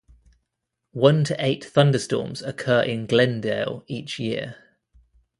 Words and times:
One 0.95 1.23
to 1.25 1.35
eight 1.37 1.63
thunderstorms 1.63 2.41
occur 2.41 2.81
in 2.81 3.05
Glendale 3.05 3.83
each 3.85 4.17
year. 4.17 4.55